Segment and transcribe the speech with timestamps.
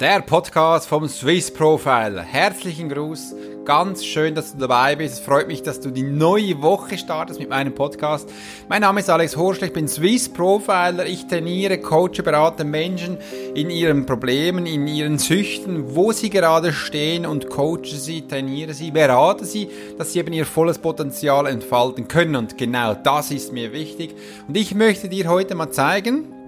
[0.00, 2.22] Der Podcast vom Swiss Profiler.
[2.22, 3.34] Herzlichen Gruß.
[3.66, 5.16] Ganz schön, dass du dabei bist.
[5.16, 8.26] Es freut mich, dass du die neue Woche startest mit meinem Podcast.
[8.70, 9.66] Mein Name ist Alex Horschler.
[9.66, 11.04] Ich bin Swiss Profiler.
[11.04, 13.18] Ich trainiere, coache, berate Menschen
[13.54, 18.92] in ihren Problemen, in ihren Süchten, wo sie gerade stehen und coache sie, trainiere sie,
[18.92, 19.68] berate sie,
[19.98, 22.36] dass sie eben ihr volles Potenzial entfalten können.
[22.36, 24.14] Und genau das ist mir wichtig.
[24.48, 26.39] Und ich möchte dir heute mal zeigen,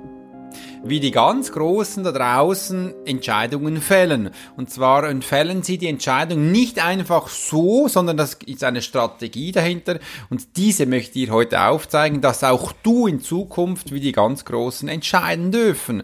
[0.85, 4.31] wie die ganz Großen da draußen Entscheidungen fällen.
[4.57, 9.99] Und zwar fällen sie die Entscheidung nicht einfach so, sondern das ist eine Strategie dahinter.
[10.29, 14.89] Und diese möchte ich heute aufzeigen, dass auch du in Zukunft wie die ganz Großen
[14.89, 16.03] entscheiden dürfen.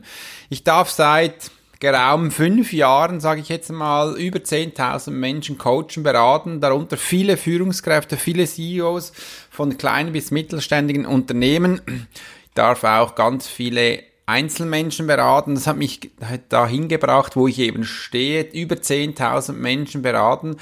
[0.48, 6.60] Ich darf seit geraumen fünf Jahren, sage ich jetzt mal, über 10.000 Menschen coachen, beraten,
[6.60, 9.12] darunter viele Führungskräfte, viele CEOs
[9.50, 11.80] von kleinen bis mittelständigen Unternehmen.
[11.86, 15.54] Ich darf auch ganz viele Einzelmenschen beraten.
[15.54, 16.10] Das hat mich
[16.48, 18.42] dahin gebracht, wo ich eben stehe.
[18.42, 20.56] Über 10.000 Menschen beraten.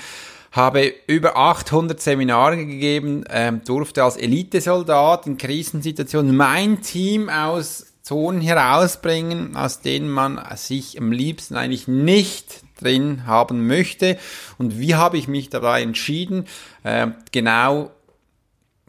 [0.53, 8.41] Habe über 800 Seminare gegeben, ähm, durfte als Elitesoldat in Krisensituationen mein Team aus Zonen
[8.41, 14.17] herausbringen, aus denen man sich am liebsten eigentlich nicht drin haben möchte.
[14.59, 16.47] Und wie habe ich mich dabei entschieden?
[16.85, 17.91] Äh, genau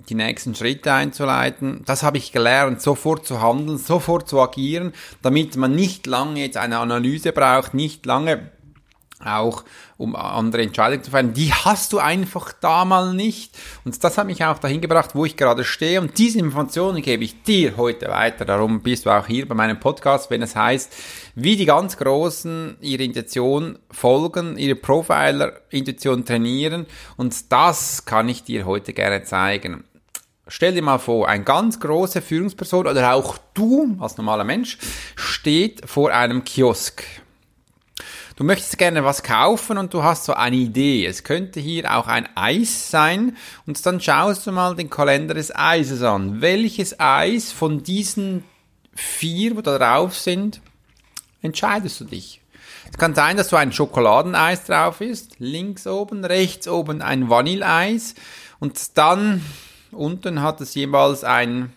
[0.10, 1.84] die nächsten Schritte einzuleiten.
[1.86, 6.58] Das habe ich gelernt, sofort zu handeln, sofort zu agieren, damit man nicht lange jetzt
[6.58, 8.52] eine Analyse braucht, nicht lange
[9.24, 9.64] auch
[9.98, 11.34] um andere Entscheidungen zu fällen.
[11.34, 13.58] Die hast du einfach da mal nicht.
[13.84, 16.00] Und das hat mich auch dahin gebracht, wo ich gerade stehe.
[16.00, 18.46] Und diese Informationen gebe ich dir heute weiter.
[18.46, 20.94] Darum bist du auch hier bei meinem Podcast, wenn es heißt,
[21.34, 26.86] wie die ganz Großen ihre Intuition folgen, ihre Profiler-Intuition trainieren.
[27.18, 29.84] Und das kann ich dir heute gerne zeigen.
[30.50, 34.78] Stell dir mal vor, ein ganz große Führungsperson oder auch du als normaler Mensch
[35.16, 37.04] steht vor einem Kiosk.
[38.38, 41.06] Du möchtest gerne was kaufen und du hast so eine Idee.
[41.06, 43.36] Es könnte hier auch ein Eis sein
[43.66, 46.40] und dann schaust du mal den Kalender des Eises an.
[46.40, 48.44] Welches Eis von diesen
[48.94, 50.62] vier, wo da drauf sind,
[51.42, 52.42] entscheidest du dich?
[52.92, 58.16] Es kann sein, dass du ein Schokoladeneis drauf ist, links oben, rechts oben ein Vanilleeis
[58.60, 59.44] und dann
[59.92, 61.74] Unten hat es jeweils ein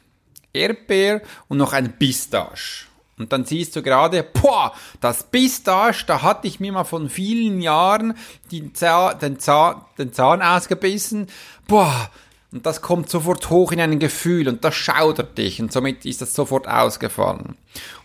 [0.52, 2.86] Erdbeer und noch ein Pistache.
[3.18, 7.60] Und dann siehst du gerade, boah, das Pistache, da hatte ich mir mal von vielen
[7.60, 8.14] Jahren
[8.50, 11.28] den, Zahn, den, Zahn, den Zahn ausgebissen.
[11.68, 12.10] Boah,
[12.52, 16.20] und das kommt sofort hoch in ein Gefühl und das schaudert dich und somit ist
[16.20, 17.56] das sofort ausgefallen.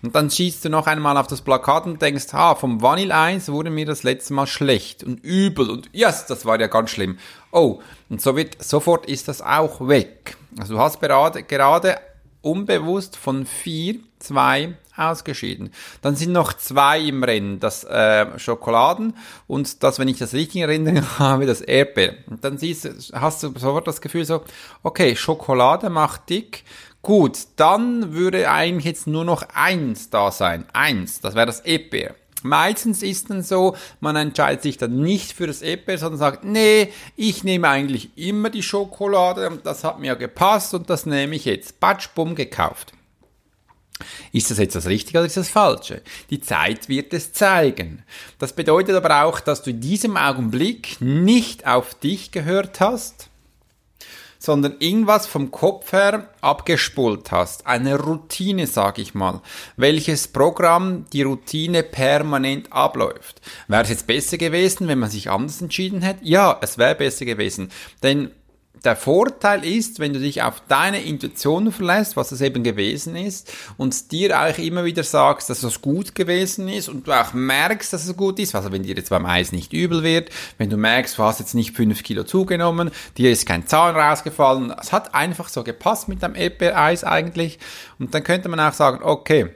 [0.04, 3.72] Und dann schießt du noch einmal auf das Plakat und denkst, ah, vom Vanilleeis wurde
[3.72, 7.18] mir das letzte Mal schlecht und übel und yes, das war ja ganz schlimm.
[7.52, 7.80] Oh,
[8.10, 10.38] und so wird, sofort ist das auch weg.
[10.60, 11.98] Also du hast gerade, gerade
[12.46, 15.72] unbewusst von vier, zwei ausgeschieden.
[16.02, 19.16] Dann sind noch zwei im Rennen, das äh, Schokoladen
[19.48, 22.16] und das, wenn ich das richtig in Erinnerung habe, das Erdbeer.
[22.28, 24.44] Und dann siehst, hast du sofort das Gefühl so,
[24.84, 26.64] okay, Schokolade macht dick,
[27.02, 30.66] gut, dann würde eigentlich jetzt nur noch eins da sein.
[30.72, 32.16] Eins, das wäre das Erdbeer.
[32.46, 36.90] Meistens ist dann so, man entscheidet sich dann nicht für das Erdbeer, sondern sagt, nee,
[37.16, 41.80] ich nehme eigentlich immer die Schokolade, das hat mir gepasst und das nehme ich jetzt.
[41.80, 42.94] Batsch, bumm, gekauft.
[44.32, 46.02] Ist das jetzt das Richtige oder ist das Falsche?
[46.30, 48.04] Die Zeit wird es zeigen.
[48.38, 53.30] Das bedeutet aber auch, dass du in diesem Augenblick nicht auf dich gehört hast,
[54.46, 57.66] sondern irgendwas vom Kopf her abgespult hast.
[57.66, 59.42] Eine Routine, sag ich mal.
[59.76, 63.42] Welches Programm die Routine permanent abläuft.
[63.68, 66.24] Wäre es jetzt besser gewesen, wenn man sich anders entschieden hätte?
[66.24, 67.72] Ja, es wäre besser gewesen.
[68.04, 68.32] Denn
[68.84, 73.52] der Vorteil ist, wenn du dich auf deine Intuition verlässt, was es eben gewesen ist,
[73.78, 77.94] und dir auch immer wieder sagst, dass es gut gewesen ist und du auch merkst,
[77.94, 80.78] dass es gut ist, also wenn dir jetzt beim Eis nicht übel wird, wenn du
[80.78, 85.16] merkst, du hast jetzt nicht fünf Kilo zugenommen, dir ist kein Zahn rausgefallen, es hat
[85.16, 87.60] einfach so gepasst mit deinem Erdbeereis eigentlich,
[88.00, 89.50] und dann könnte man auch sagen, okay,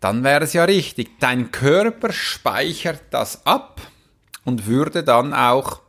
[0.00, 3.80] dann wäre es ja richtig, dein Körper speichert das ab
[4.44, 5.80] und würde dann auch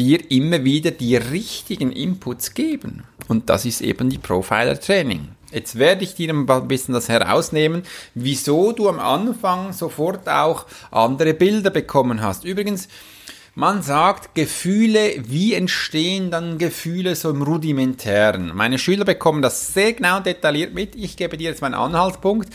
[0.00, 3.04] dir immer wieder die richtigen Inputs geben.
[3.28, 5.28] Und das ist eben die Profiler-Training.
[5.52, 7.82] Jetzt werde ich dir ein bisschen das herausnehmen,
[8.14, 12.44] wieso du am Anfang sofort auch andere Bilder bekommen hast.
[12.44, 12.88] Übrigens,
[13.54, 18.52] man sagt Gefühle, wie entstehen dann Gefühle so im rudimentären?
[18.54, 20.96] Meine Schüler bekommen das sehr genau detailliert mit.
[20.96, 22.48] Ich gebe dir jetzt meinen Anhaltspunkt.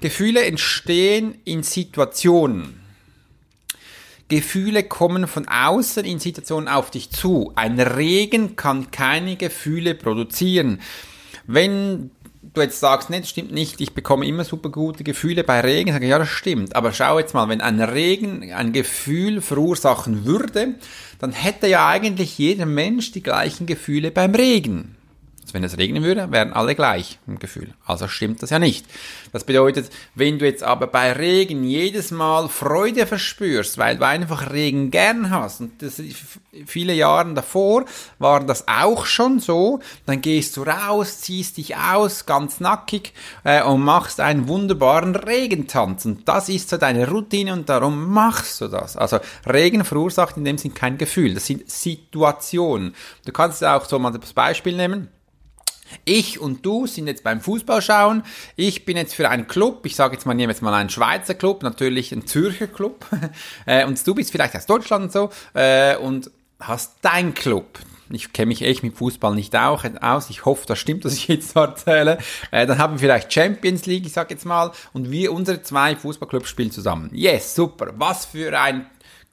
[0.00, 2.87] Gefühle entstehen in Situationen.
[4.28, 7.52] Gefühle kommen von außen in Situationen auf dich zu.
[7.54, 10.80] Ein Regen kann keine Gefühle produzieren.
[11.46, 12.10] Wenn
[12.42, 15.92] du jetzt sagst, nee, das stimmt nicht, ich bekomme immer super gute Gefühle bei Regen,
[15.92, 16.76] sage ich, ja, das stimmt.
[16.76, 20.74] Aber schau jetzt mal, wenn ein Regen ein Gefühl verursachen würde,
[21.18, 24.97] dann hätte ja eigentlich jeder Mensch die gleichen Gefühle beim Regen.
[25.48, 27.72] Also wenn es regnen würde, wären alle gleich im Gefühl.
[27.86, 28.84] Also stimmt das ja nicht.
[29.32, 34.52] Das bedeutet, wenn du jetzt aber bei Regen jedes Mal Freude verspürst, weil du einfach
[34.52, 36.02] Regen gern hast, und das,
[36.66, 37.86] viele Jahre davor
[38.18, 43.62] war das auch schon so, dann gehst du raus, ziehst dich aus, ganz nackig, äh,
[43.62, 46.04] und machst einen wunderbaren Regentanz.
[46.04, 48.98] Und das ist so deine Routine und darum machst du das.
[48.98, 51.32] Also Regen verursacht in dem Sinn kein Gefühl.
[51.32, 52.94] Das sind Situationen.
[53.24, 55.08] Du kannst auch so mal das Beispiel nehmen.
[56.04, 58.22] Ich und du sind jetzt beim Fußballschauen.
[58.56, 61.34] Ich bin jetzt für einen Club, ich sage jetzt mal, nehme jetzt mal einen Schweizer
[61.34, 63.06] Club, natürlich ein Zürcher Club.
[63.66, 66.30] Äh, und du bist vielleicht aus Deutschland und so äh, und
[66.60, 67.78] hast dein Club.
[68.10, 70.30] Ich kenne mich echt mit Fußball nicht auch aus.
[70.30, 72.18] Ich hoffe, das stimmt, was ich jetzt erzähle.
[72.50, 75.96] Äh, dann haben wir vielleicht Champions League, ich sage jetzt mal, und wir, unsere zwei
[75.96, 77.10] Fußballclubs spielen zusammen.
[77.12, 77.92] Yes, super.
[77.96, 78.86] Was für ein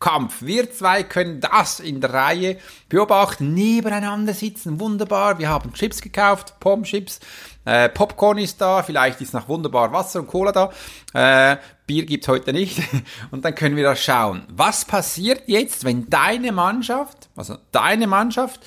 [0.05, 0.43] Kampf.
[0.43, 2.59] Wir zwei können das in der Reihe
[2.89, 5.39] beobachten, nebeneinander sitzen, wunderbar.
[5.39, 7.19] Wir haben Chips gekauft, Pommes-Chips,
[7.65, 10.71] äh, Popcorn ist da, vielleicht ist noch wunderbar Wasser und Cola da.
[11.15, 11.57] Äh,
[11.87, 12.79] Bier gibt's heute nicht.
[13.31, 14.43] Und dann können wir da schauen.
[14.49, 18.59] Was passiert jetzt, wenn deine Mannschaft, also deine Mannschaft,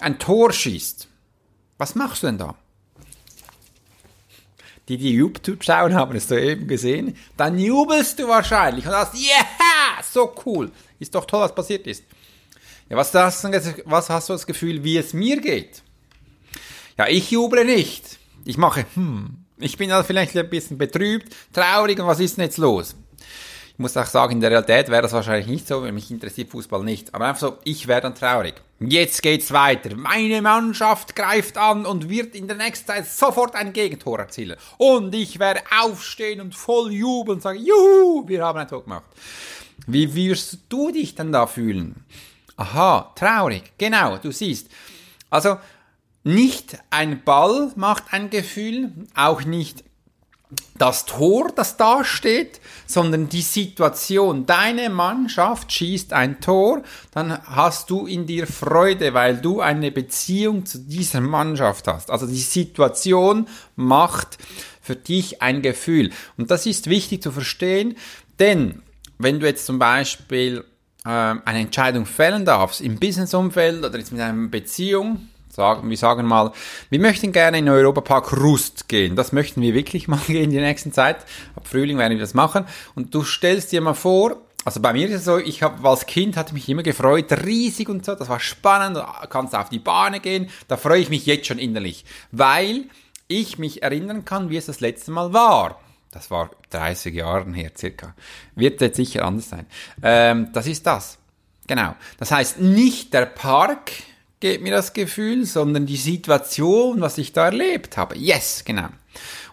[0.00, 1.08] ein Tor schießt?
[1.76, 2.54] Was machst du denn da?
[4.88, 9.44] die die YouTube schauen, haben es eben gesehen, dann jubelst du wahrscheinlich und sagst, yeah,
[10.16, 10.70] so cool.
[10.98, 12.04] Ist doch toll, was passiert ist.
[12.88, 13.50] Ja, was hast, du,
[13.84, 15.82] was hast du das Gefühl, wie es mir geht?
[16.96, 18.18] Ja, ich juble nicht.
[18.44, 22.44] Ich mache, hm, ich bin also vielleicht ein bisschen betrübt, traurig und was ist denn
[22.44, 22.94] jetzt los?
[23.72, 26.48] Ich muss auch sagen, in der Realität wäre das wahrscheinlich nicht so, weil mich interessiert
[26.48, 27.14] Fußball nicht.
[27.14, 28.54] Aber einfach so, ich wäre dann traurig.
[28.80, 29.94] Jetzt geht's weiter.
[29.94, 34.56] Meine Mannschaft greift an und wird in der nächsten Zeit sofort ein Gegentor erzielen.
[34.78, 39.04] Und ich werde aufstehen und voll jubeln und sagen, juhu, wir haben ein Tor gemacht.
[39.86, 42.04] Wie wirst du dich dann da fühlen?
[42.56, 43.72] Aha, traurig.
[43.78, 44.68] Genau, du siehst.
[45.30, 45.58] Also,
[46.24, 49.84] nicht ein Ball macht ein Gefühl, auch nicht
[50.78, 54.46] das Tor, das da steht, sondern die Situation.
[54.46, 60.66] Deine Mannschaft schießt ein Tor, dann hast du in dir Freude, weil du eine Beziehung
[60.66, 62.10] zu dieser Mannschaft hast.
[62.10, 64.38] Also die Situation macht
[64.80, 66.10] für dich ein Gefühl.
[66.36, 67.96] Und das ist wichtig zu verstehen,
[68.38, 68.82] denn
[69.18, 70.64] wenn du jetzt zum Beispiel
[71.04, 76.26] äh, eine Entscheidung fällen darfst im Businessumfeld oder jetzt mit einer Beziehung, sagen, wir sagen
[76.26, 76.52] mal,
[76.90, 79.16] wir möchten gerne in Europapark Rust gehen.
[79.16, 81.18] Das möchten wir wirklich mal gehen in der nächsten Zeit.
[81.56, 82.66] Ab Frühling werden wir das machen.
[82.94, 86.06] Und du stellst dir mal vor, also bei mir ist es so, ich habe als
[86.06, 89.78] Kind hatte mich immer gefreut, riesig und so, das war spannend, da kannst auf die
[89.78, 92.86] Bahne gehen, da freue ich mich jetzt schon innerlich, weil
[93.28, 95.80] ich mich erinnern kann, wie es das letzte Mal war.
[96.10, 98.14] Das war 30 Jahre her circa.
[98.54, 99.66] Wird jetzt sicher anders sein.
[100.02, 101.18] Ähm, das ist das.
[101.66, 101.94] Genau.
[102.18, 103.92] Das heißt, nicht der Park
[104.40, 108.16] geht mir das Gefühl, sondern die Situation, was ich da erlebt habe.
[108.16, 108.88] Yes, genau.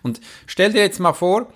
[0.01, 1.47] Und stell dir jetzt mal vor,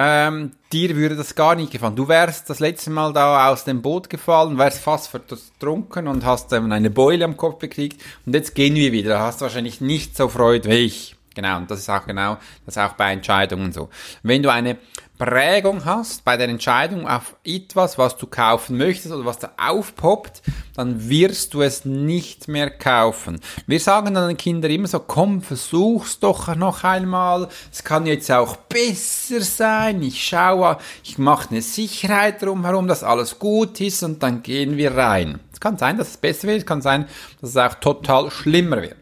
[0.00, 1.96] ähm, dir würde das gar nicht gefallen.
[1.96, 6.52] Du wärst das letzte Mal da aus dem Boot gefallen, wärst fast vertrunken und hast
[6.52, 9.10] ähm, eine Beule am Kopf gekriegt und jetzt gehen wir wieder.
[9.10, 11.17] Da hast du wahrscheinlich nicht so Freude wie ich.
[11.38, 12.36] Genau, und das ist auch genau,
[12.66, 13.90] das ist auch bei Entscheidungen so.
[14.24, 14.76] Wenn du eine
[15.18, 20.42] Prägung hast bei der Entscheidung auf etwas, was du kaufen möchtest oder was da aufpoppt,
[20.74, 23.38] dann wirst du es nicht mehr kaufen.
[23.68, 27.46] Wir sagen dann den Kindern immer so, komm, versuch's doch noch einmal.
[27.70, 30.02] Es kann jetzt auch besser sein.
[30.02, 34.96] Ich schaue, ich mache eine Sicherheit drumherum, dass alles gut ist und dann gehen wir
[34.96, 35.38] rein.
[35.52, 37.06] Es kann sein, dass es besser wird, es kann sein,
[37.40, 38.97] dass es auch total schlimmer wird.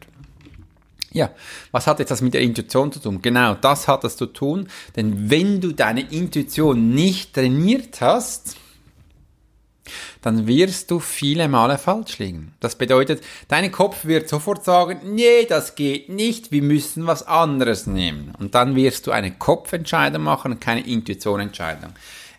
[1.16, 1.30] Ja,
[1.70, 3.22] was hat jetzt das mit der Intuition zu tun?
[3.22, 8.56] Genau, das hat das zu tun, denn wenn du deine Intuition nicht trainiert hast,
[10.20, 12.52] dann wirst du viele Male falsch liegen.
[12.60, 17.86] Das bedeutet, dein Kopf wird sofort sagen, nee, das geht nicht, wir müssen was anderes
[17.86, 18.34] nehmen.
[18.38, 21.94] Und dann wirst du eine Kopfentscheidung machen keine Intuitionentscheidung.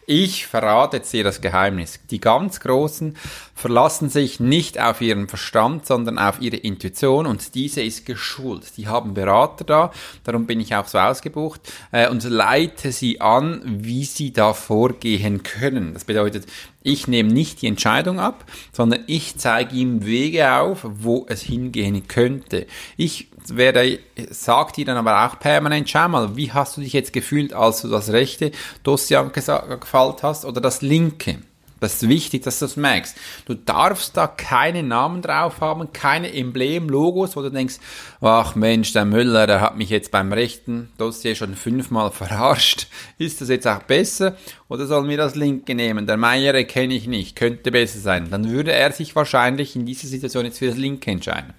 [0.09, 1.99] Ich verrate jetzt dir das Geheimnis.
[2.11, 3.17] Die ganz Großen
[3.53, 8.77] verlassen sich nicht auf ihren Verstand, sondern auf ihre Intuition und diese ist geschult.
[8.77, 9.91] Die haben Berater da,
[10.23, 11.59] darum bin ich auch so ausgebucht
[11.91, 15.93] äh, und leite sie an, wie sie da vorgehen können.
[15.93, 16.45] Das bedeutet,
[16.83, 22.07] ich nehme nicht die Entscheidung ab, sondern ich zeige ihm Wege auf, wo es hingehen
[22.07, 22.67] könnte.
[22.95, 27.13] Ich werde, sagt dir dann aber auch permanent, schau mal, wie hast du dich jetzt
[27.13, 28.51] gefühlt, als du das rechte
[28.83, 31.39] Dossier gefallen hast oder das linke?
[31.79, 33.15] Das ist wichtig, dass du das merkst.
[33.45, 37.75] Du darfst da keine Namen drauf haben, keine Emblem, Logos, wo du denkst,
[38.21, 42.87] ach Mensch, der Müller, der hat mich jetzt beim rechten Dossier schon fünfmal verarscht.
[43.17, 44.35] Ist das jetzt auch besser?
[44.69, 46.07] Oder sollen wir das linke nehmen?
[46.07, 48.29] Der Meier kenne ich nicht, könnte besser sein.
[48.29, 51.53] Dann würde er sich wahrscheinlich in dieser Situation jetzt für das linke entscheiden.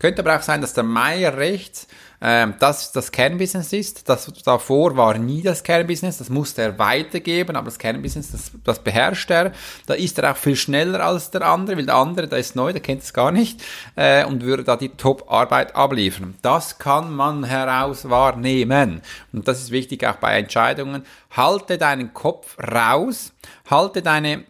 [0.00, 1.86] Könnte aber auch sein, dass der Meier rechts
[2.22, 4.08] ähm, das das Kernbusiness ist.
[4.08, 8.78] Das davor war nie das Kernbusiness, das musste er weitergeben, aber das Kernbusiness, das, das
[8.78, 9.52] beherrscht er.
[9.86, 12.72] Da ist er auch viel schneller als der andere, weil der andere, der ist neu,
[12.72, 13.62] der kennt es gar nicht
[13.96, 16.34] äh, und würde da die Top-Arbeit abliefern.
[16.42, 19.00] Das kann man heraus wahrnehmen.
[19.32, 21.04] Und das ist wichtig auch bei Entscheidungen.
[21.30, 23.32] Halte deinen Kopf raus,
[23.70, 24.44] halte deine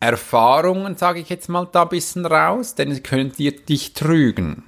[0.00, 4.64] Erfahrungen, sage ich jetzt mal, da ein bisschen raus, denn sie können dir dich trügen.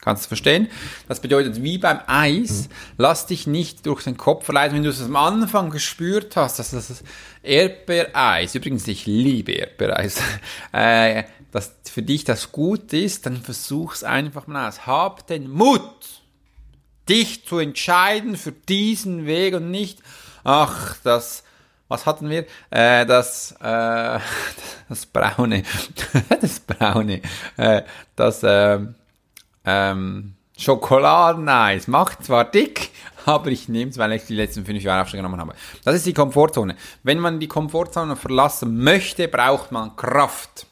[0.00, 0.68] Kannst du verstehen?
[1.08, 5.02] Das bedeutet, wie beim Eis, lass dich nicht durch den Kopf verleiten, wenn du es
[5.02, 7.02] am Anfang gespürt hast, dass das
[7.42, 10.22] Erdbeereis, übrigens, ich liebe Erdbeereis,
[10.72, 14.86] äh, dass für dich das gut ist, dann versuch's einfach mal aus.
[14.86, 16.22] Hab den Mut,
[17.08, 19.98] dich zu entscheiden für diesen Weg und nicht,
[20.44, 21.42] ach, das,
[21.88, 22.46] was hatten wir?
[22.70, 24.18] Äh, das, äh,
[24.88, 25.62] das braune,
[26.40, 27.22] das braune,
[27.56, 27.82] äh,
[28.14, 28.78] das, äh,
[29.64, 32.90] ähm, Schokoladeneis macht zwar dick,
[33.26, 35.54] aber ich nehme es, weil ich die letzten fünf Jahre auch schon genommen habe.
[35.84, 36.74] Das ist die Komfortzone.
[37.04, 40.66] Wenn man die Komfortzone verlassen möchte, braucht man Kraft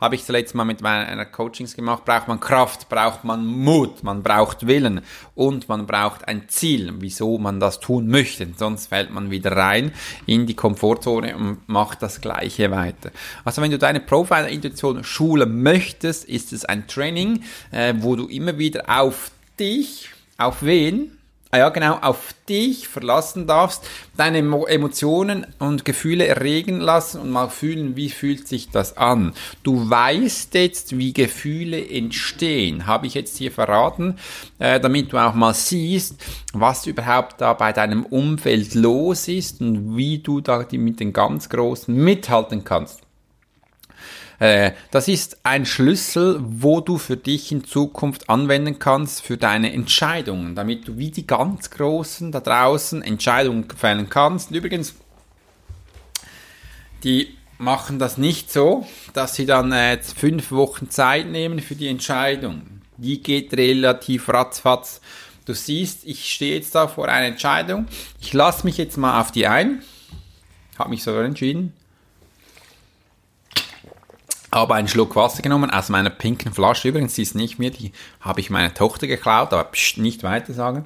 [0.00, 4.22] habe ich zuletzt mal mit meiner Coachings gemacht, braucht man Kraft, braucht man Mut, man
[4.22, 5.00] braucht Willen
[5.34, 8.46] und man braucht ein Ziel, wieso man das tun möchte.
[8.56, 9.92] Sonst fällt man wieder rein
[10.26, 13.10] in die Komfortzone und macht das Gleiche weiter.
[13.44, 18.56] Also wenn du deine Profiler-Intuition schulen möchtest, ist es ein Training, äh, wo du immer
[18.58, 21.17] wieder auf dich, auf wen?
[21.50, 23.88] Ah ja, genau, auf dich verlassen darfst,
[24.18, 29.32] deine Emotionen und Gefühle erregen lassen und mal fühlen, wie fühlt sich das an.
[29.62, 34.18] Du weißt jetzt, wie Gefühle entstehen, habe ich jetzt hier verraten,
[34.58, 36.16] äh, damit du auch mal siehst,
[36.52, 41.48] was überhaupt da bei deinem Umfeld los ist und wie du da mit den ganz
[41.48, 43.07] Großen mithalten kannst.
[44.38, 49.72] Äh, das ist ein Schlüssel, wo du für dich in Zukunft anwenden kannst für deine
[49.72, 54.50] Entscheidungen, damit du wie die ganz Großen da draußen Entscheidungen fällen kannst.
[54.50, 54.94] übrigens,
[57.02, 61.88] die machen das nicht so, dass sie dann äh, fünf Wochen Zeit nehmen für die
[61.88, 62.82] Entscheidung.
[62.96, 65.00] Die geht relativ ratzfatz.
[65.44, 67.86] Du siehst, ich stehe jetzt da vor einer Entscheidung.
[68.20, 69.82] Ich lasse mich jetzt mal auf die ein.
[70.78, 71.72] Habe mich so entschieden
[74.58, 76.88] habe einen Schluck Wasser genommen aus meiner pinken Flasche.
[76.88, 80.52] Übrigens, die ist nicht mehr, die habe ich meiner Tochter geklaut, aber pst, nicht weiter
[80.52, 80.84] sagen,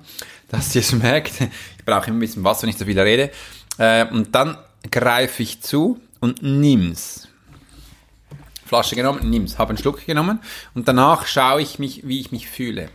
[0.49, 1.41] dass sie es merkt.
[1.41, 3.31] Ich brauche immer ein bisschen Wasser, wenn ich so viel rede.
[3.79, 4.59] Äh, und dann
[4.91, 7.29] greife ich zu und nimm's.
[8.67, 10.41] Flasche genommen, nimm's, habe einen Schluck genommen
[10.75, 12.89] und danach schaue ich mich, wie ich mich fühle.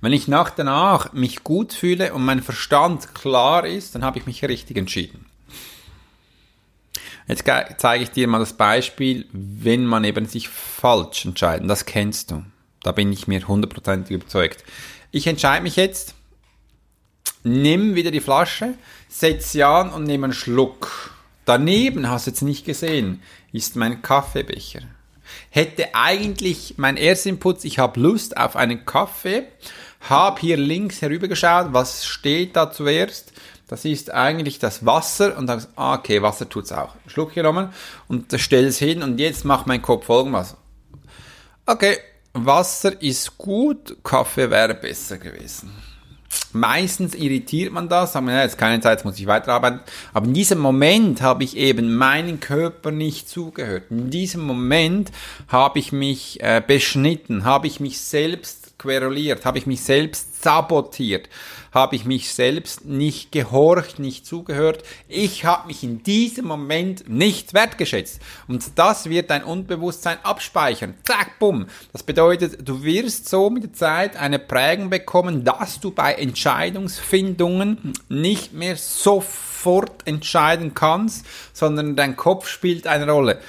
[0.00, 4.26] Wenn ich nach danach mich gut fühle und mein Verstand klar ist, dann habe ich
[4.26, 5.27] mich richtig entschieden.
[7.28, 7.44] Jetzt
[7.76, 11.68] zeige ich dir mal das Beispiel, wenn man eben sich falsch entscheidet.
[11.68, 12.42] Das kennst du.
[12.82, 14.64] Da bin ich mir hundertprozentig überzeugt.
[15.10, 16.14] Ich entscheide mich jetzt,
[17.42, 18.74] nimm wieder die Flasche,
[19.08, 21.14] setz sie an und nehme einen Schluck.
[21.44, 24.80] Daneben, hast du jetzt nicht gesehen, ist mein Kaffeebecher.
[25.50, 29.44] Hätte eigentlich mein erster Input, ich habe Lust auf einen Kaffee,
[30.00, 33.32] habe hier links herübergeschaut, was steht da zuerst?
[33.68, 36.94] Das ist eigentlich das Wasser und dann, ah, okay, Wasser tut's auch.
[37.06, 37.68] Schluck genommen
[38.08, 40.56] und stelle es hin und jetzt macht mein Kopf folgendes.
[41.66, 41.98] Okay,
[42.32, 45.70] Wasser ist gut, Kaffee wäre besser gewesen.
[46.52, 49.80] Meistens irritiert man das, sagt man, ja, jetzt keine Zeit, jetzt muss ich weiterarbeiten.
[50.14, 53.84] Aber in diesem Moment habe ich eben meinen Körper nicht zugehört.
[53.90, 55.10] In diesem Moment
[55.48, 58.00] habe ich mich äh, beschnitten, habe ich mich
[58.78, 61.28] queruliert, habe ich mich selbst sabotiert
[61.72, 64.82] habe ich mich selbst nicht gehorcht, nicht zugehört.
[65.06, 68.20] Ich habe mich in diesem Moment nicht wertgeschätzt.
[68.46, 70.94] Und das wird dein Unbewusstsein abspeichern.
[71.04, 71.66] Zack, bumm.
[71.92, 77.92] Das bedeutet, du wirst so mit der Zeit eine Prägung bekommen, dass du bei Entscheidungsfindungen
[78.08, 83.40] nicht mehr sofort entscheiden kannst, sondern dein Kopf spielt eine Rolle.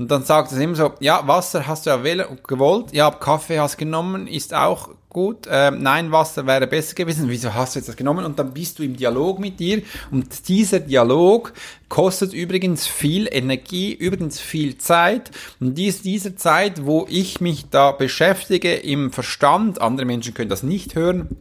[0.00, 3.76] Und dann sagt es immer so, ja, Wasser hast du ja gewollt, ja, Kaffee hast
[3.76, 7.98] genommen, ist auch gut, ähm, nein, Wasser wäre besser gewesen, wieso hast du jetzt das
[7.98, 8.24] genommen?
[8.24, 11.52] Und dann bist du im Dialog mit dir und dieser Dialog
[11.90, 17.92] kostet übrigens viel Energie, übrigens viel Zeit und dies, dieser Zeit, wo ich mich da
[17.92, 21.36] beschäftige im Verstand, andere Menschen können das nicht hören,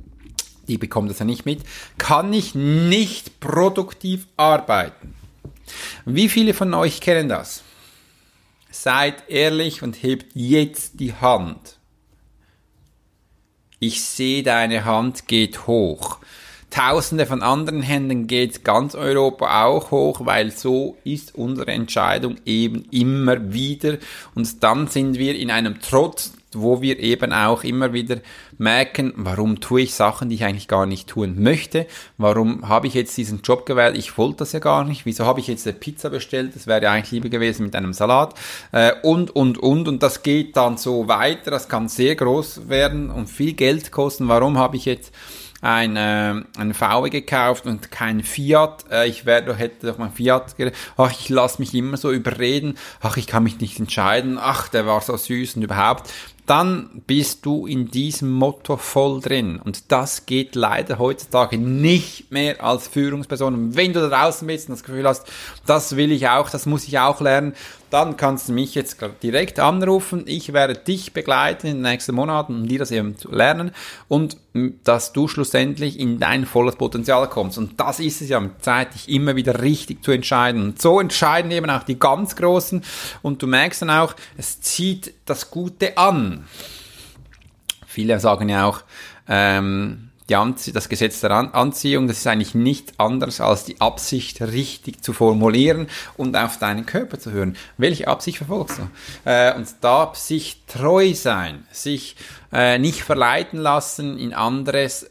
[0.67, 1.61] die bekommen das ja nicht mit,
[1.97, 5.15] kann ich nicht produktiv arbeiten.
[6.03, 7.63] Wie viele von euch kennen das?
[8.69, 11.79] Seid ehrlich und hebt jetzt die Hand.
[13.79, 16.19] Ich sehe, deine Hand geht hoch.
[16.69, 22.85] Tausende von anderen Händen geht ganz Europa auch hoch, weil so ist unsere Entscheidung eben
[22.91, 23.97] immer wieder.
[24.35, 28.17] Und dann sind wir in einem Trotz, wo wir eben auch immer wieder
[28.57, 31.85] merken, warum tue ich Sachen, die ich eigentlich gar nicht tun möchte?
[32.17, 33.97] Warum habe ich jetzt diesen Job gewählt?
[33.97, 35.05] Ich wollte das ja gar nicht.
[35.05, 36.55] Wieso habe ich jetzt eine Pizza bestellt?
[36.55, 38.33] Das wäre ja eigentlich lieber gewesen mit einem Salat.
[38.71, 39.87] Äh, und, und, und.
[39.87, 41.51] Und das geht dann so weiter.
[41.51, 44.27] Das kann sehr groß werden und viel Geld kosten.
[44.27, 45.13] Warum habe ich jetzt
[45.61, 48.85] ein, äh, ein VW gekauft und kein Fiat.
[48.91, 50.55] Äh, ich werde, hätte doch mal Fiat
[50.97, 52.77] Ach, ich lasse mich immer so überreden.
[53.01, 54.37] Ach, ich kann mich nicht entscheiden.
[54.39, 56.09] Ach, der war so süß und überhaupt
[56.49, 59.61] dann bist du in diesem Motto voll drin.
[59.63, 63.75] Und das geht leider heutzutage nicht mehr als Führungsperson.
[63.75, 65.27] wenn du da draußen bist und das Gefühl hast,
[65.67, 67.53] das will ich auch, das muss ich auch lernen,
[67.89, 70.23] dann kannst du mich jetzt direkt anrufen.
[70.25, 73.71] Ich werde dich begleiten in den nächsten Monaten, um dir das eben zu lernen
[74.07, 74.37] und
[74.83, 77.57] dass du schlussendlich in dein volles Potenzial kommst.
[77.57, 80.61] Und das ist es ja mit Zeit, dich immer wieder richtig zu entscheiden.
[80.61, 82.83] Und so entscheiden eben auch die ganz Großen.
[83.21, 86.45] Und du merkst dann auch, es zieht das Gute an.
[87.85, 88.81] Viele sagen ja auch,
[89.27, 93.81] ähm, die Anzie das Gesetz der An Anziehung, das ist eigentlich nichts anderes als die
[93.81, 97.57] Absicht richtig zu formulieren und auf deinen Körper zu hören.
[97.77, 99.29] Welche Absicht verfolgst du?
[99.29, 102.15] Äh, und da sich treu sein, sich
[102.53, 105.09] äh, nicht verleiten lassen in anderes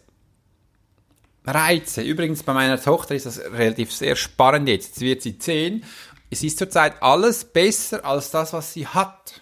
[1.46, 2.02] Reize.
[2.02, 4.88] Übrigens bei meiner Tochter ist das relativ sehr spannend jetzt.
[4.88, 5.84] Jetzt wird sie zehn.
[6.30, 9.40] Es ist zurzeit alles besser als das, was sie hat.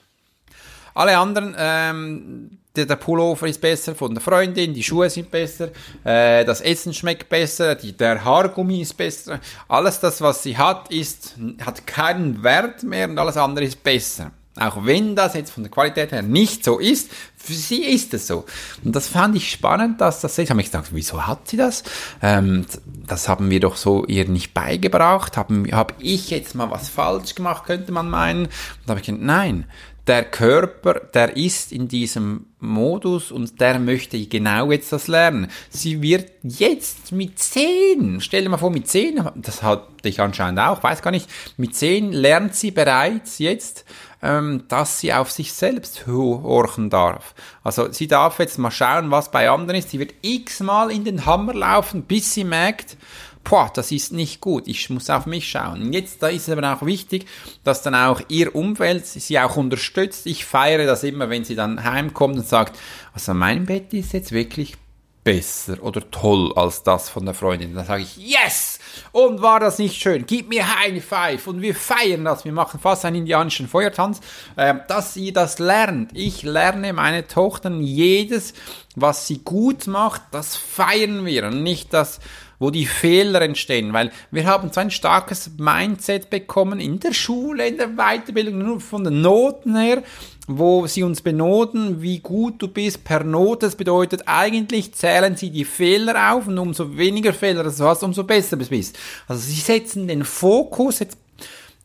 [0.95, 5.71] Alle anderen ähm, der, der Pullover ist besser von der Freundin, die Schuhe sind besser,
[6.04, 9.40] äh, das Essen schmeckt besser, die, der Haargummi ist besser.
[9.68, 14.33] Alles das, was sie hat, ist, hat keinen Wert mehr und alles andere ist besser.
[14.59, 18.26] Auch wenn das jetzt von der Qualität her nicht so ist, für sie ist es
[18.26, 18.47] so.
[18.83, 20.38] Und das fand ich spannend, dass das ist.
[20.38, 21.85] Ich habe mich gedacht, wieso hat sie das?
[22.23, 22.64] Ähm,
[23.06, 25.37] das haben wir doch so ihr nicht beigebracht.
[25.37, 28.46] Habe hab ich jetzt mal was falsch gemacht, könnte man meinen.
[28.46, 28.51] Und
[28.87, 29.66] da habe ich gedacht, nein,
[30.07, 35.49] der Körper, der ist in diesem Modus und der möchte genau jetzt das lernen.
[35.69, 40.61] Sie wird jetzt mit zehn, stell dir mal vor, mit zehn, das hatte ich anscheinend
[40.61, 43.85] auch, weiß gar nicht, mit zehn lernt sie bereits jetzt,
[44.22, 47.35] ähm, dass sie auf sich selbst horchen darf.
[47.62, 49.90] Also sie darf jetzt mal schauen, was bei anderen ist.
[49.90, 52.96] Sie wird x-mal in den Hammer laufen, bis sie merkt,
[53.48, 55.83] boah, das ist nicht gut, ich muss auf mich schauen.
[55.83, 57.26] Und jetzt, da ist es aber auch wichtig,
[57.64, 60.26] dass dann auch ihr Umfeld sie auch unterstützt.
[60.26, 62.79] Ich feiere das immer, wenn sie dann heimkommt und sagt,
[63.14, 64.74] also mein Bett ist jetzt wirklich
[65.22, 67.74] besser oder toll als das von der Freundin.
[67.74, 68.79] Dann sage ich, yes!
[69.12, 70.24] Und war das nicht schön?
[70.26, 72.44] Gib mir High Five und wir feiern das.
[72.44, 74.20] Wir machen fast einen indianischen Feuertanz,
[74.56, 76.11] äh, dass sie das lernt.
[76.14, 78.54] Ich lerne meine Tochter jedes,
[78.94, 82.20] was sie gut macht, das feiern wir und nicht das,
[82.59, 87.69] wo die Fehler entstehen, weil wir haben so ein starkes Mindset bekommen in der Schule,
[87.69, 90.03] in der Weiterbildung, nur von den Noten her,
[90.47, 93.66] wo sie uns benoten, wie gut du bist per Note.
[93.66, 98.25] Das bedeutet, eigentlich zählen sie die Fehler auf und umso weniger Fehler du hast, umso
[98.25, 98.99] besser du bist.
[99.27, 101.19] Also sie setzen den Fokus, jetzt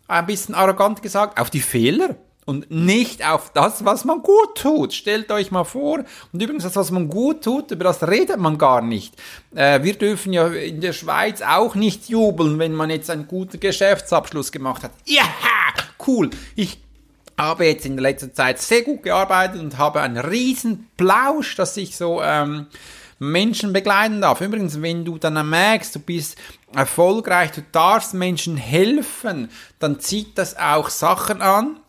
[0.07, 4.93] ein bisschen arrogant gesagt, auf die Fehler und nicht auf das, was man gut tut.
[4.93, 8.57] Stellt euch mal vor, und übrigens das, was man gut tut, über das redet man
[8.57, 9.15] gar nicht.
[9.55, 13.59] Äh, wir dürfen ja in der Schweiz auch nicht jubeln, wenn man jetzt einen guten
[13.59, 14.91] Geschäftsabschluss gemacht hat.
[15.05, 15.23] Ja,
[16.07, 16.29] cool.
[16.55, 16.79] Ich
[17.37, 21.77] habe jetzt in der letzten Zeit sehr gut gearbeitet und habe einen riesen Plausch, dass
[21.77, 22.67] ich so ähm,
[23.19, 24.41] Menschen begleiten darf.
[24.41, 26.37] Übrigens, wenn du dann merkst, du bist
[26.73, 29.49] erfolgreich, du darfst Menschen helfen,
[29.79, 31.80] dann zieht das auch Sachen an,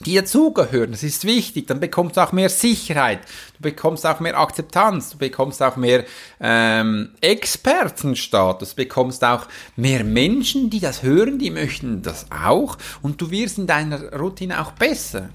[0.00, 0.90] die dazugehören.
[0.90, 1.66] Das ist wichtig.
[1.66, 3.20] Dann bekommst du auch mehr Sicherheit.
[3.56, 5.10] Du bekommst auch mehr Akzeptanz.
[5.10, 6.04] Du bekommst auch mehr
[6.40, 8.70] ähm, Expertenstatus.
[8.70, 12.76] Du bekommst auch mehr Menschen, die das hören, die möchten das auch.
[13.02, 15.30] Und du wirst in deiner Routine auch besser.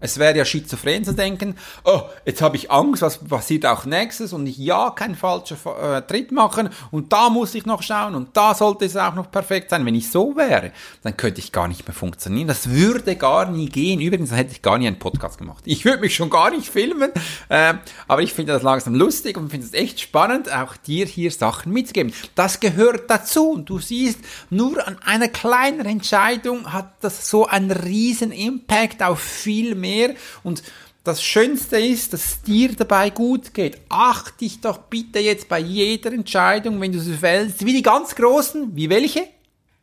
[0.00, 4.34] Es wäre ja schizophren zu denken, oh, jetzt habe ich Angst, was passiert auch nächstes
[4.34, 8.36] und ich ja keinen falschen äh, Tritt machen und da muss ich noch schauen und
[8.36, 9.86] da sollte es auch noch perfekt sein.
[9.86, 12.48] Wenn ich so wäre, dann könnte ich gar nicht mehr funktionieren.
[12.48, 14.00] Das würde gar nie gehen.
[14.00, 15.62] Übrigens, dann hätte ich gar nie einen Podcast gemacht.
[15.64, 17.10] Ich würde mich schon gar nicht filmen,
[17.48, 17.74] äh,
[18.06, 21.72] aber ich finde das langsam lustig und finde es echt spannend, auch dir hier Sachen
[21.72, 22.12] mitzugeben.
[22.34, 24.18] Das gehört dazu und du siehst,
[24.50, 30.14] nur an einer kleinen Entscheidung hat das so einen riesen Impact auf viel mehr mehr.
[30.42, 30.62] Und
[31.04, 33.78] das Schönste ist, dass es dir dabei gut geht.
[33.90, 38.14] Achte dich doch bitte jetzt bei jeder Entscheidung, wenn du sie fällst, wie die ganz
[38.14, 39.28] Großen, wie welche?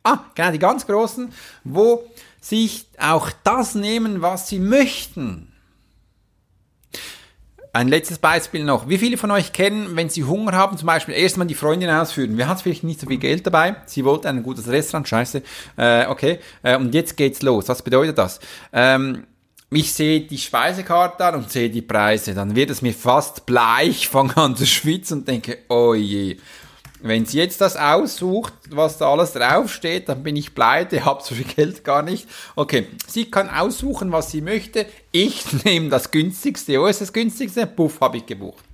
[0.02, 2.04] Ah, genau, die ganz Großen, wo
[2.40, 5.52] sich auch das nehmen, was sie möchten.
[7.74, 8.88] Ein letztes Beispiel noch.
[8.88, 12.36] Wie viele von euch kennen, wenn sie Hunger haben, zum Beispiel erstmal die Freundin ausführen.
[12.36, 13.76] Wir hatten vielleicht nicht so viel Geld dabei.
[13.86, 15.08] Sie wollte ein gutes Restaurant.
[15.08, 15.42] Scheiße.
[15.78, 16.40] Äh, okay.
[16.62, 17.68] Äh, und jetzt geht's los.
[17.68, 18.40] Was bedeutet das?
[18.74, 19.24] Ähm,
[19.74, 22.34] ich sehe die Speisekarte an und sehe die Preise.
[22.34, 26.36] Dann wird es mir fast bleich, fange an zu schwitzen und denke, oh je.
[27.04, 31.34] Wenn sie jetzt das aussucht, was da alles draufsteht, dann bin ich pleite, habe so
[31.34, 32.28] viel Geld gar nicht.
[32.54, 34.86] Okay, sie kann aussuchen, was sie möchte.
[35.10, 36.80] Ich nehme das günstigste.
[36.80, 37.66] Wo ist das günstigste?
[37.66, 38.64] Puff, habe ich gebucht.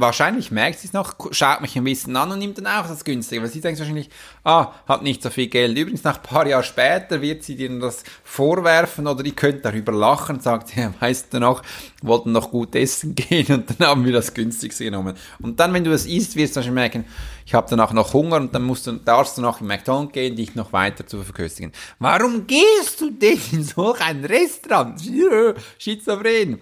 [0.00, 3.04] Wahrscheinlich merkt sie es noch, schaut mich ein bisschen an und nimmt dann auch das
[3.04, 4.08] Günstige, weil sie denkt wahrscheinlich,
[4.44, 5.76] ah, hat nicht so viel Geld.
[5.76, 9.92] Übrigens, nach ein paar Jahren später wird sie dir das vorwerfen oder ihr könnt darüber
[9.92, 11.62] lachen sagt, ja, weißt du noch,
[12.02, 15.16] wollten noch gut essen gehen und dann haben wir das Günstigste genommen.
[15.40, 17.04] Und dann, wenn du das isst, wirst du schon merken,
[17.44, 20.36] ich habe danach noch Hunger und dann musst du, darfst du noch in McDonald's gehen,
[20.36, 21.72] dich noch weiter zu verköstigen.
[21.98, 25.00] Warum gehst du denn in so ein Restaurant?
[25.78, 26.60] Schizophren.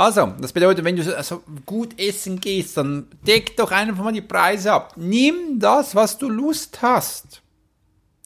[0.00, 4.22] Also, das bedeutet, wenn du so gut essen gehst, dann deck doch einfach mal die
[4.22, 4.94] Preise ab.
[4.96, 7.42] Nimm das, was du Lust hast.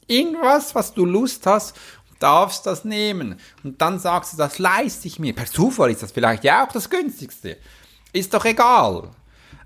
[0.07, 1.75] Irgendwas, was du Lust hast,
[2.21, 3.41] darfst das nehmen.
[3.65, 5.35] Und dann sagst du, das leiste ich mir.
[5.35, 7.57] Per Zufall ist das vielleicht ja auch das günstigste.
[8.13, 9.11] Ist doch egal.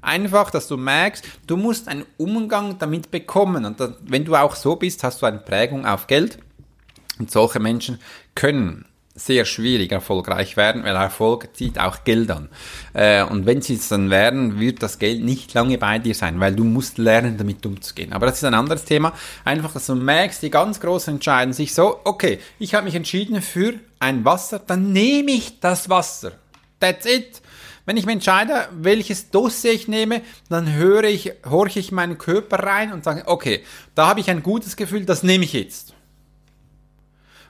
[0.00, 3.66] Einfach, dass du merkst, du musst einen Umgang damit bekommen.
[3.66, 6.38] Und wenn du auch so bist, hast du eine Prägung auf Geld.
[7.18, 8.00] Und solche Menschen
[8.34, 8.87] können
[9.18, 12.48] sehr schwierig erfolgreich werden, weil Erfolg zieht auch Geld an.
[12.94, 16.38] Äh, und wenn sie es dann werden, wird das Geld nicht lange bei dir sein,
[16.40, 18.12] weil du musst lernen, damit umzugehen.
[18.12, 19.12] Aber das ist ein anderes Thema.
[19.44, 23.42] Einfach, dass du merkst, die ganz Großen entscheiden sich so, okay, ich habe mich entschieden
[23.42, 26.32] für ein Wasser, dann nehme ich das Wasser.
[26.80, 27.42] That's it.
[27.84, 32.58] Wenn ich mir entscheide, welches Dossier ich nehme, dann höre ich, horche ich meinen Körper
[32.58, 35.94] rein und sage, okay, da habe ich ein gutes Gefühl, das nehme ich jetzt.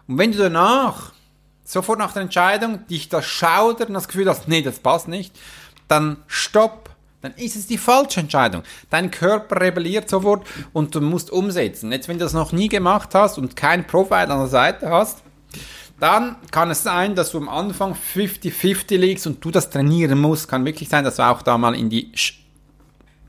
[0.07, 1.12] Und wenn du danach
[1.68, 5.38] sofort nach der Entscheidung dich das schaudert und das Gefühl hast, nee, das passt nicht,
[5.87, 6.88] dann stopp.
[7.20, 8.62] Dann ist es die falsche Entscheidung.
[8.90, 11.90] Dein Körper rebelliert sofort und du musst umsetzen.
[11.90, 15.18] Jetzt, wenn du das noch nie gemacht hast und kein Profil an der Seite hast,
[15.98, 20.46] dann kann es sein, dass du am Anfang 50-50 liegst und du das trainieren musst.
[20.48, 22.12] Kann wirklich sein, dass du auch da mal in die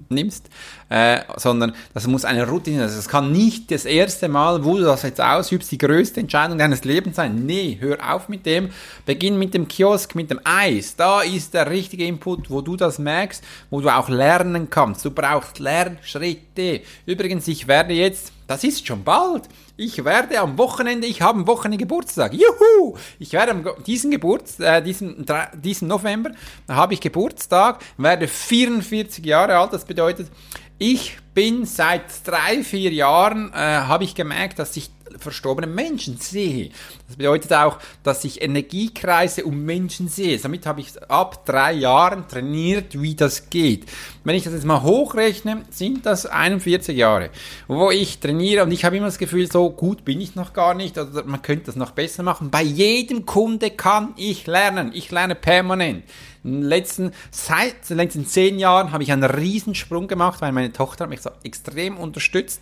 [0.10, 0.50] nimmst,
[0.90, 3.00] äh, sondern das muss eine Routine sein.
[3.00, 6.84] Es kann nicht das erste Mal, wo du das jetzt ausübst, die größte Entscheidung deines
[6.84, 7.46] Lebens sein.
[7.46, 8.70] Nee, hör auf mit dem.
[9.06, 10.96] Beginn mit dem Kiosk, mit dem Eis.
[10.96, 15.06] Da ist der richtige Input, wo du das merkst, wo du auch lernen kannst.
[15.06, 16.82] Du brauchst Lernschritte.
[17.06, 19.44] Übrigens, ich werde jetzt das ist schon bald.
[19.78, 22.34] Ich werde am Wochenende, ich habe am Wochenende Geburtstag.
[22.34, 22.98] Juhu!
[23.20, 25.24] Ich werde am diesen Geburts, äh, diesen,
[25.54, 26.32] diesen November,
[26.66, 29.72] da habe ich Geburtstag, werde 44 Jahre alt.
[29.72, 30.32] Das bedeutet,
[30.80, 34.90] ich bin seit drei, vier Jahren, äh, habe ich gemerkt, dass ich
[35.24, 36.72] verstorbene Menschen sehe.
[37.08, 40.38] Das bedeutet auch, dass ich Energiekreise um Menschen sehe.
[40.38, 43.86] Damit habe ich ab drei Jahren trainiert, wie das geht.
[44.24, 47.30] Wenn ich das jetzt mal hochrechne, sind das 41 Jahre,
[47.68, 50.74] wo ich trainiere und ich habe immer das Gefühl, so gut bin ich noch gar
[50.74, 52.50] nicht oder man könnte das noch besser machen.
[52.50, 54.92] Bei jedem Kunde kann ich lernen.
[54.94, 56.04] Ich lerne permanent.
[56.44, 60.72] In den letzten, seit den letzten zehn Jahren habe ich einen Riesensprung gemacht, weil meine
[60.72, 62.62] Tochter hat mich so extrem unterstützt.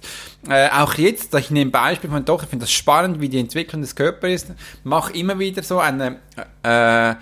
[0.50, 3.40] Äh, auch jetzt, ich nehme Beispiel von meiner Tochter, ich finde das spannend, wie die
[3.40, 4.48] Entwicklung des Körpers ist.
[4.86, 6.16] Mache immer wieder so eine,
[6.64, 7.16] äh,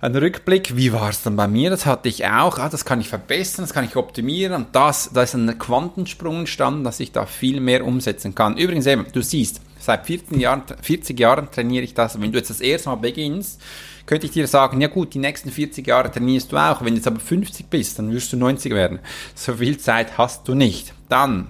[0.00, 1.70] ein Rückblick, wie war es dann bei mir?
[1.70, 2.58] Das hatte ich auch.
[2.58, 4.52] Ah, das kann ich verbessern, das kann ich optimieren.
[4.52, 8.56] Und das, da ist ein Quantensprung entstanden, dass ich da viel mehr umsetzen kann.
[8.56, 12.20] Übrigens eben, du siehst, seit 14 Jahren, 40 Jahren trainiere ich das.
[12.20, 13.60] Wenn du jetzt das erste Mal beginnst,
[14.06, 16.80] könnte ich dir sagen, ja gut, die nächsten 40 Jahre trainierst du auch.
[16.80, 18.98] Wenn du jetzt aber 50 bist, dann wirst du 90 werden.
[19.36, 20.94] So viel Zeit hast du nicht.
[21.08, 21.46] Dann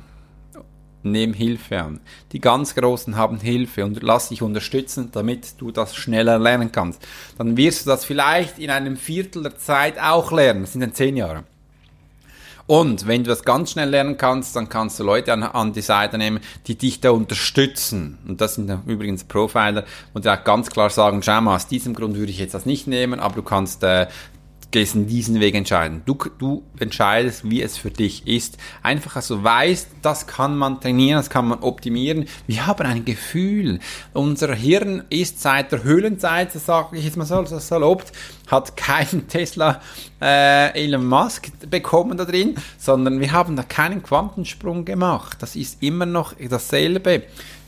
[1.02, 2.00] nimm Hilfe an.
[2.32, 7.02] Die ganz Großen haben Hilfe und lass dich unterstützen, damit du das schneller lernen kannst.
[7.38, 10.62] Dann wirst du das vielleicht in einem Viertel der Zeit auch lernen.
[10.62, 11.44] Das sind dann 10 Jahre.
[12.66, 15.82] Und wenn du das ganz schnell lernen kannst, dann kannst du Leute an, an die
[15.82, 18.18] Seite nehmen, die dich da unterstützen.
[18.26, 19.84] Und das sind übrigens Profiler,
[20.14, 22.86] und auch ganz klar sagen, schau mal, aus diesem Grund würde ich jetzt das nicht
[22.86, 24.06] nehmen, aber du kannst äh,
[24.74, 26.02] in diesen Weg entscheiden.
[26.06, 28.58] Du, du entscheidest, wie es für dich ist.
[28.82, 32.26] Einfach, du weißt, das kann man trainieren, das kann man optimieren.
[32.46, 33.80] Wir haben ein Gefühl.
[34.12, 38.04] Unser Hirn ist seit der Höhlenzeit, das sage ich jetzt mal so, das salopp,
[38.48, 39.80] hat keinen Tesla
[40.20, 45.38] äh, Elon Musk bekommen da drin, sondern wir haben da keinen Quantensprung gemacht.
[45.40, 47.22] Das ist immer noch dasselbe.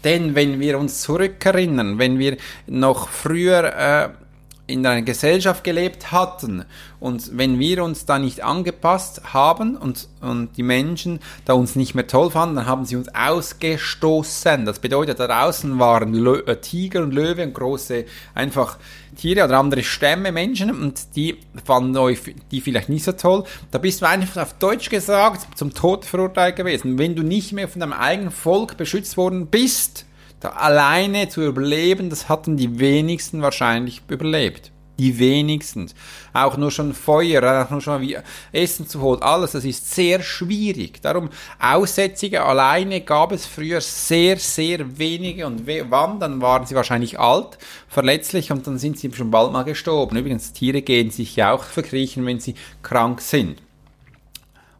[0.04, 2.36] Denn wenn wir uns zurückerinnern, wenn wir
[2.66, 4.23] noch früher äh,
[4.66, 6.64] in einer Gesellschaft gelebt hatten
[7.05, 11.94] und wenn wir uns da nicht angepasst haben und, und die Menschen da uns nicht
[11.94, 14.64] mehr toll fanden, dann haben sie uns ausgestoßen.
[14.64, 18.79] Das bedeutet, da draußen waren Lö äh, Tiger und Löwe und große einfach
[19.16, 23.44] Tiere oder andere Stämme Menschen und die fanden euch die vielleicht nicht so toll.
[23.70, 26.98] Da bist du einfach auf Deutsch gesagt zum Tod verurteilt gewesen.
[26.98, 30.07] Wenn du nicht mehr von deinem eigenen Volk beschützt worden bist,
[30.44, 34.72] da alleine zu überleben, das hatten die wenigsten wahrscheinlich überlebt.
[34.98, 35.90] Die wenigsten.
[36.35, 38.16] Auch nur schon Feuer, auch nur schon wie
[38.52, 41.00] Essen zu holen, alles, das ist sehr schwierig.
[41.02, 47.18] Darum, Aussätzige alleine gab es früher sehr, sehr wenige und wann, dann waren sie wahrscheinlich
[47.18, 50.16] alt, verletzlich und dann sind sie schon bald mal gestorben.
[50.16, 53.61] Übrigens, Tiere gehen sich ja auch verkriechen, wenn sie krank sind.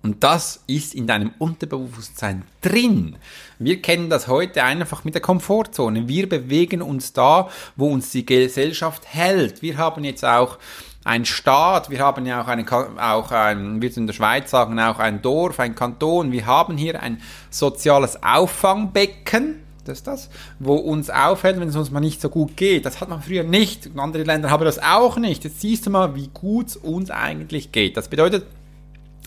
[0.05, 3.17] Und das ist in deinem Unterbewusstsein drin.
[3.59, 6.07] Wir kennen das heute einfach mit der Komfortzone.
[6.07, 9.63] Wir bewegen uns da, wo uns die Gesellschaft hält.
[9.63, 10.59] Wir haben jetzt auch
[11.05, 14.99] ein Staat, wir haben ja auch, eine, auch ein, wir in der Schweiz sagen, auch
[14.99, 16.33] ein Dorf, ein Kanton.
[16.33, 19.61] Wir haben hier ein soziales Auffangbecken.
[19.87, 22.85] Das ist das, wo uns auffällt, wenn es uns mal nicht so gut geht.
[22.85, 23.89] Das hat man früher nicht.
[23.97, 25.45] Andere Länder haben das auch nicht.
[25.45, 27.97] Jetzt siehst du mal, wie gut es uns eigentlich geht.
[27.97, 28.45] Das bedeutet,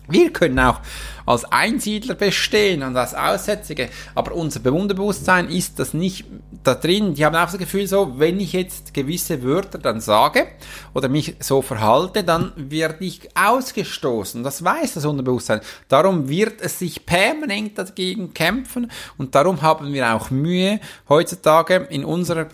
[0.09, 0.79] wir können auch
[1.25, 6.25] als Einsiedler bestehen und als Aussätzige, aber unser Bewunderbewusstsein ist das nicht
[6.63, 7.13] da drin.
[7.13, 10.47] Die haben auch das Gefühl so, wenn ich jetzt gewisse Wörter dann sage
[10.93, 14.43] oder mich so verhalte, dann werde ich ausgestoßen.
[14.43, 15.59] Das weiß das Unterbewusstsein.
[15.89, 22.05] Darum wird es sich permanent dagegen kämpfen und darum haben wir auch Mühe heutzutage in
[22.05, 22.47] unserer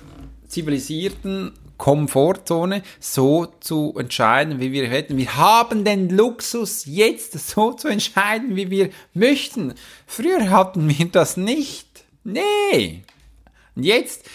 [0.48, 5.18] zivilisierten Komfortzone so zu entscheiden, wie wir hätten.
[5.18, 9.74] Wir haben den Luxus, jetzt so zu entscheiden, wie wir möchten.
[10.06, 12.06] Früher hatten wir das nicht.
[12.24, 13.04] Nee.
[13.76, 14.26] Und jetzt,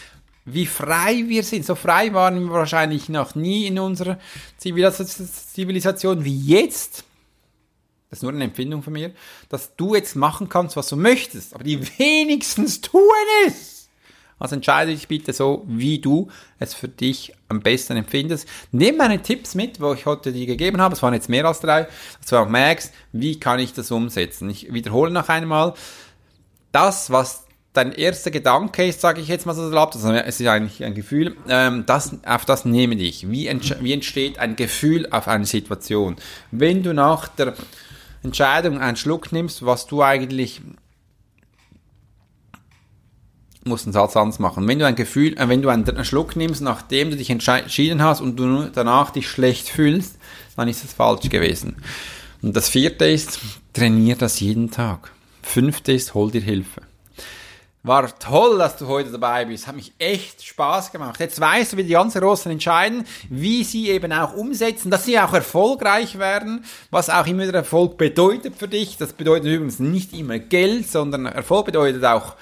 [0.44, 4.18] wie frei wir sind, so frei waren wir wahrscheinlich noch nie in unserer
[4.58, 7.04] Zivilisation wie jetzt.
[8.10, 9.12] Das ist nur eine Empfindung von mir,
[9.50, 13.02] dass du jetzt machen kannst, was du möchtest, aber die wenigstens tun
[13.46, 13.77] es.
[14.38, 18.48] Also entscheide dich bitte so, wie du es für dich am besten empfindest.
[18.72, 20.94] Nimm meine Tipps mit, wo ich heute die gegeben habe.
[20.94, 21.88] Es waren jetzt mehr als drei.
[22.20, 24.48] Dass du auch merkst, wie kann ich das umsetzen.
[24.50, 25.74] Ich wiederhole noch einmal.
[26.72, 30.46] Das, was dein erster Gedanke ist, sage ich jetzt mal so salopp, also es ist
[30.46, 33.30] eigentlich ein Gefühl, ähm, das, auf das nehme dich.
[33.30, 33.48] Wie,
[33.80, 36.16] wie entsteht ein Gefühl auf eine Situation?
[36.50, 37.54] Wenn du nach der
[38.22, 40.60] Entscheidung einen Schluck nimmst, was du eigentlich
[43.68, 44.66] musst einen Satz anders machen.
[44.66, 48.20] Wenn du ein Gefühl, äh, wenn du einen, Schluck nimmst, nachdem du dich entschieden hast
[48.20, 50.18] und du danach dich schlecht fühlst,
[50.56, 51.76] dann ist es falsch gewesen.
[52.42, 53.40] Und das vierte ist,
[53.72, 55.12] trainier das jeden Tag.
[55.42, 56.82] Fünfte ist, hol dir Hilfe.
[57.84, 59.66] War toll, dass du heute dabei bist.
[59.66, 61.20] Hat mich echt Spaß gemacht.
[61.20, 65.18] Jetzt weißt du, wie die ganzen Russen entscheiden, wie sie eben auch umsetzen, dass sie
[65.18, 68.96] auch erfolgreich werden, was auch immer der Erfolg bedeutet für dich.
[68.96, 72.34] Das bedeutet übrigens nicht immer Geld, sondern Erfolg bedeutet auch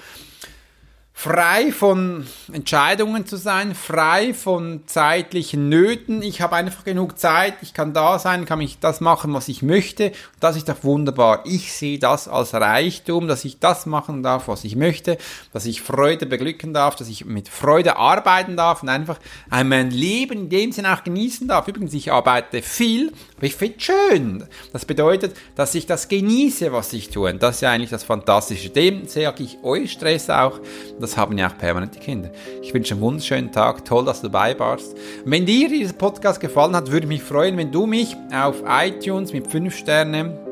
[1.19, 6.21] frei von Entscheidungen zu sein, frei von zeitlichen Nöten.
[6.21, 9.63] Ich habe einfach genug Zeit, ich kann da sein, kann mich das machen, was ich
[9.63, 10.11] möchte.
[10.39, 11.41] Das ist doch wunderbar.
[11.45, 15.17] Ich sehe das als Reichtum, dass ich das machen darf, was ich möchte,
[15.53, 19.17] dass ich Freude beglücken darf, dass ich mit Freude arbeiten darf und einfach
[19.49, 21.67] mein Leben in dem Sinne auch genießen darf.
[21.67, 24.43] Übrigens, ich arbeite viel, aber ich finde es schön.
[24.71, 27.31] Das bedeutet, dass ich das genieße, was ich tue.
[27.31, 28.69] Und das ist ja eigentlich das Fantastische.
[28.69, 30.59] Dem sage ich euch Stress auch
[31.07, 32.29] das haben ja auch permanent die Kinder.
[32.61, 34.95] Ich wünsche einen wunderschönen Tag, toll, dass du dabei warst.
[35.25, 39.33] wenn dir dieser Podcast gefallen hat, würde ich mich freuen, wenn du mich auf iTunes
[39.33, 40.46] mit 5 Sternen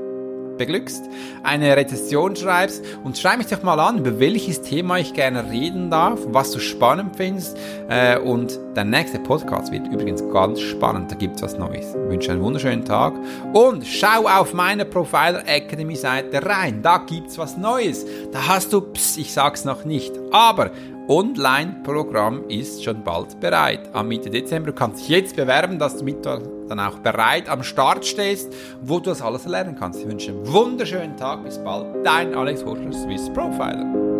[0.58, 1.04] beglückst,
[1.44, 5.90] eine Rezession schreibst und schreib mich doch mal an, über welches Thema ich gerne reden
[5.90, 7.58] darf, was du spannend findest.
[7.90, 11.88] Äh, und der nächste Podcast wird übrigens ganz spannend, da gibt es was Neues.
[11.90, 13.14] Ich wünsche einen wunderschönen Tag
[13.54, 18.06] und schau auf meine Profiler Academy Seite rein, da gibt es was Neues.
[18.32, 20.72] Da hast du, pss, ich sag's noch nicht, aber
[21.08, 23.90] Online-Programm ist schon bald bereit.
[23.94, 27.62] Am Mitte Dezember du kannst dich jetzt bewerben, dass du mit dann auch bereit am
[27.62, 30.00] Start stehst, wo du das alles lernen kannst.
[30.02, 31.44] Ich wünsche einen wunderschönen Tag.
[31.44, 32.04] Bis bald.
[32.04, 34.15] Dein Alex Horscher, Swiss Profiler.